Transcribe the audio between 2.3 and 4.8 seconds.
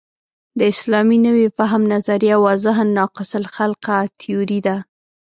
واضحاً ناقص الخلقه تیوري ده.